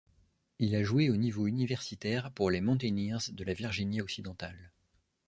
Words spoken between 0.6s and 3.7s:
a joué au niveau universitaire pour les Mountaineers de la